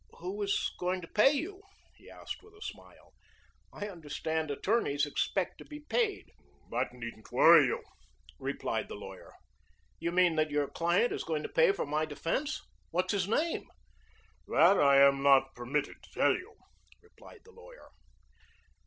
"Who 0.17 0.41
is 0.41 0.71
going 0.79 1.01
to 1.01 1.07
pay 1.07 1.31
you?" 1.31 1.61
he 1.93 2.09
asked 2.09 2.41
with 2.41 2.55
a 2.55 2.61
smile. 2.63 3.13
"I 3.71 3.87
understand 3.87 4.49
attorneys 4.49 5.05
expect 5.05 5.59
to 5.59 5.65
be 5.65 5.81
paid." 5.81 6.31
"That 6.71 6.91
needn't 6.91 7.31
worry 7.31 7.67
you!" 7.67 7.83
replied 8.39 8.87
the 8.89 8.95
lawyer. 8.95 9.31
"You 9.99 10.11
mean 10.11 10.37
that 10.37 10.49
your 10.49 10.67
client 10.69 11.13
is 11.13 11.23
going 11.23 11.43
to 11.43 11.49
pay 11.49 11.71
for 11.71 11.85
my 11.85 12.05
defense? 12.05 12.63
What's 12.89 13.11
his 13.11 13.27
name?" 13.27 13.67
"That 14.47 14.79
I 14.79 14.97
am 15.07 15.21
not 15.21 15.53
permitted 15.53 16.01
to 16.01 16.09
tell 16.11 16.33
you," 16.33 16.55
replied 17.03 17.41
the 17.45 17.51
lawyer. 17.51 17.91